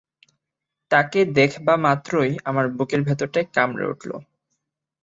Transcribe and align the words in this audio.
তাকে 0.91 1.19
দেখবামাত্রই 1.35 2.31
আমার 2.43 2.65
বুকের 2.69 3.01
ভিতরটায় 3.01 3.47
কামড়ে 3.55 3.85
উঠল। 3.85 4.11